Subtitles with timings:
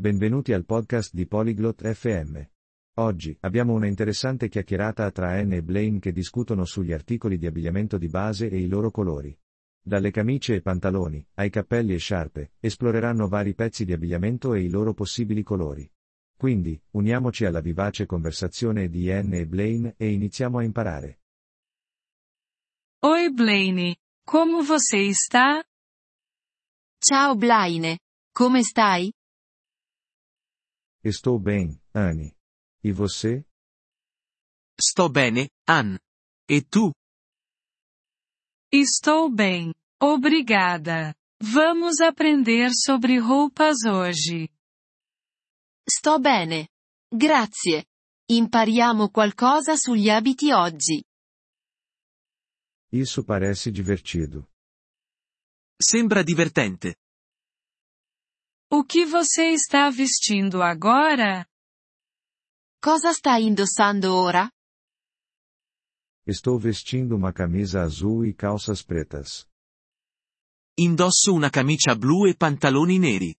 [0.00, 2.40] Benvenuti al podcast di Polyglot FM.
[3.00, 7.98] Oggi abbiamo una interessante chiacchierata tra Anne e Blaine che discutono sugli articoli di abbigliamento
[7.98, 9.38] di base e i loro colori.
[9.78, 14.70] Dalle camicie e pantaloni, ai cappelli e sciarpe, esploreranno vari pezzi di abbigliamento e i
[14.70, 15.86] loro possibili colori.
[16.34, 21.20] Quindi, uniamoci alla vivace conversazione di Anne e Blaine e iniziamo a imparare.
[23.00, 25.62] Oi Blaine, como você está?
[26.98, 27.98] Ciao Blaine,
[28.32, 29.12] come stai?
[31.02, 32.36] Estou bem, Anne.
[32.84, 33.42] E você?
[34.78, 35.96] Sto bene, Ann.
[36.48, 36.92] E tu?
[38.70, 41.14] Estou bem, obrigada.
[41.40, 44.50] Vamos aprender sobre roupas hoje.
[45.88, 46.68] Sto bene.
[47.10, 47.86] Grazie.
[48.30, 51.02] Impariamo qualcosa sugli abiti oggi.
[52.92, 54.50] Isso parece divertido.
[55.76, 56.99] Sembra divertente.
[58.72, 61.44] O que você está vestindo agora?
[62.80, 64.48] Cosa stai indossando ora?
[66.24, 69.44] Estou vestindo uma camisa azul e calças pretas.
[70.78, 73.34] Indosso una camicia blu e pantaloni neri.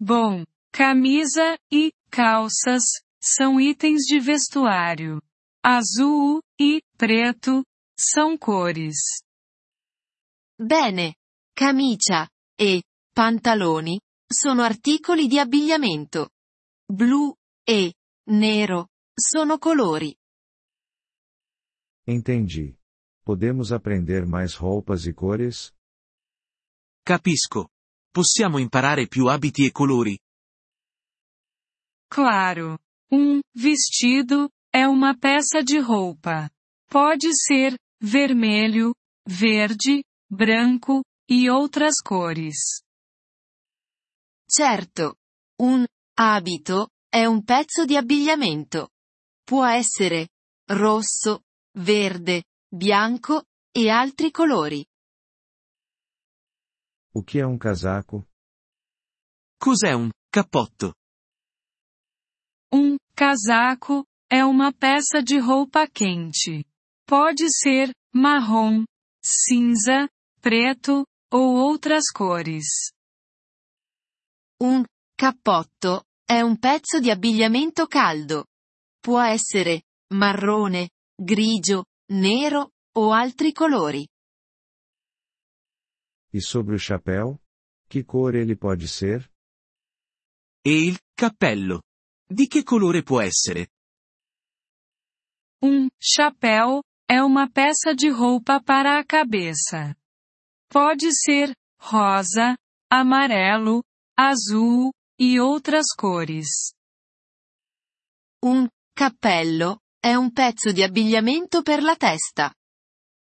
[0.00, 2.82] Bom, camisa e calças
[3.22, 5.22] são itens de vestuário.
[5.64, 7.64] Azul e preto
[7.96, 9.22] são cores.
[10.58, 11.14] Bene.
[11.54, 12.28] Camicia
[12.60, 12.82] e
[13.18, 16.30] pantaloni sono articoli di abbigliamento.
[16.86, 17.94] Blu e
[18.30, 20.16] nero sono colori.
[22.06, 22.78] Entendi.
[23.24, 25.72] Podemos aprender mais roupas e cores?
[27.02, 27.70] Capisco.
[28.12, 30.16] Possiamo imparare più abiti e colori?
[32.06, 32.78] Claro.
[33.10, 36.48] Um vestido é uma peça de roupa.
[36.88, 38.94] Pode ser vermelho,
[39.26, 42.86] verde, branco e outras cores.
[44.50, 45.16] Certo.
[45.60, 48.92] Un abito è un pezzo di abbigliamento.
[49.44, 50.28] Può essere
[50.70, 51.42] rosso,
[51.76, 54.86] verde, bianco e altri colori.
[57.12, 58.26] O que é um casaco?
[59.58, 60.94] Cos'è un cappotto?
[62.72, 66.64] Um casaco é uma peça de roupa quente.
[67.06, 68.84] Pode ser marrom,
[69.22, 70.08] cinza,
[70.40, 72.92] preto ou outras cores.
[74.60, 78.46] Un cappotto è un pezzo di abbigliamento caldo.
[78.98, 79.82] Può essere
[80.14, 84.04] marrone, grigio, nero o altri colori.
[86.30, 87.38] E sobre o chapéu?
[87.88, 89.30] Que cor ele pode ser?
[90.60, 91.82] E il cappello?
[92.26, 93.68] Di che colore può essere?
[95.62, 99.96] Um chapéu é uma peça de roupa para a cabeça.
[100.68, 102.58] Pode ser rosa,
[102.90, 103.82] amarelo,
[104.18, 106.74] azul e outras cores.
[108.42, 112.52] Un cappello è un pezzo di abbigliamento per la testa.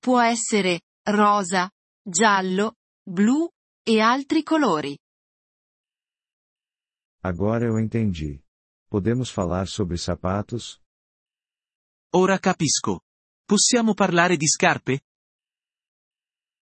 [0.00, 1.70] Può essere rosa,
[2.02, 3.48] giallo, blu
[3.84, 4.98] e altri colori.
[7.22, 8.42] Agora eu entendi.
[8.88, 10.80] Podemos falar sobre sapatos?
[12.14, 13.00] Ora capisco.
[13.46, 15.00] Possiamo parlare di scarpe?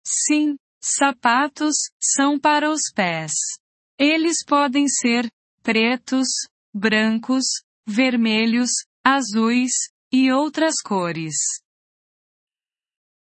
[0.02, 3.59] Sim, sapatos são para os pés.
[4.02, 5.30] Eles podem ser
[5.62, 6.28] pretos,
[6.72, 7.44] brancos,
[7.86, 8.70] vermelhos,
[9.04, 11.60] azuis e outras cores.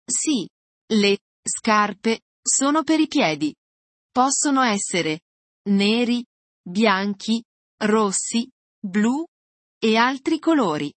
[0.10, 0.48] Sì,
[0.90, 3.54] le scarpe sono per i piedi.
[4.10, 5.20] Possono essere
[5.68, 6.26] neri,
[6.66, 7.44] bianchi,
[7.84, 9.28] rossi, blu
[9.80, 10.94] e altri colori.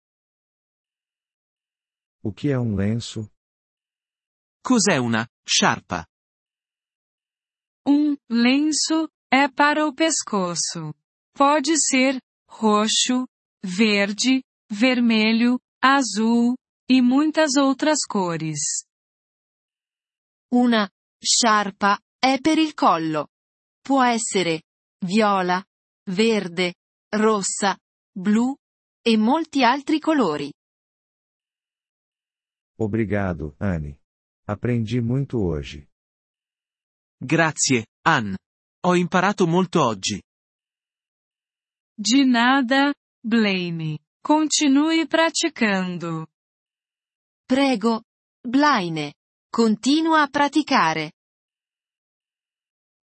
[2.23, 3.29] O que é um lenço?
[4.63, 6.07] Cos'è una sciarpa?
[7.85, 10.93] Um lenço é para o pescoço.
[11.33, 13.27] Pode ser roxo,
[13.65, 16.55] verde, vermelho, azul
[16.87, 18.85] e muitas outras cores.
[20.53, 20.87] Una
[21.19, 23.29] sciarpa è per il collo.
[23.81, 24.65] Può essere
[25.03, 25.65] viola,
[26.11, 26.75] verde,
[27.09, 27.79] rossa,
[28.15, 28.55] blu
[29.01, 30.53] e molti altri colori.
[32.77, 33.99] Obrigado, Anne.
[34.45, 35.89] Aprendi muito hoje.
[37.17, 38.35] Grazie, Ann.
[38.85, 40.21] Ho imparato molto oggi.
[41.97, 42.93] De nada,
[43.25, 44.01] Blaine.
[44.21, 46.27] Continue praticando.
[47.47, 48.03] Prego,
[48.45, 49.15] Blaine.
[49.53, 51.13] Continua a praticare.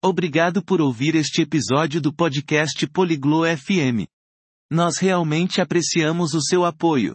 [0.03, 4.09] Obrigado por ouvir este episódio do podcast Poliglo FM.
[4.71, 7.15] Nós realmente apreciamos o seu apoio.